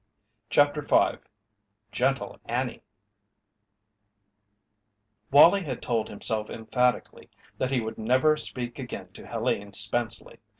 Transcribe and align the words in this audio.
CHAPTER 0.49 0.81
V 0.81 1.17
"GENTLE 1.91 2.39
ANNIE" 2.49 2.81
Wallie 5.29 5.61
had 5.63 5.79
told 5.79 6.09
himself 6.09 6.49
emphatically 6.49 7.29
that 7.59 7.69
he 7.69 7.81
would 7.81 7.99
never 7.99 8.35
speak 8.35 8.79
again 8.79 9.11
to 9.11 9.27
Helene 9.27 9.73
Spenceley. 9.73 10.39